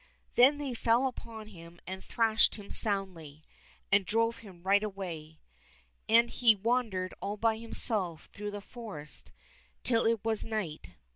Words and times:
Then 0.33 0.57
they 0.57 0.73
fell 0.73 1.05
upon 1.05 1.49
him 1.49 1.79
and 1.85 2.03
thrashed 2.03 2.55
him 2.55 2.71
soundly, 2.71 3.45
and 3.91 4.03
drove 4.03 4.37
him 4.39 4.63
right 4.63 4.81
away. 4.81 5.37
And 6.09 6.27
he 6.31 6.55
wandered 6.55 7.13
all 7.21 7.37
by 7.37 7.57
himself 7.59 8.27
through 8.33 8.49
the 8.49 8.61
forest 8.61 9.31
till 9.83 10.07
it 10.07 10.25
was 10.25 10.43
night. 10.43 10.93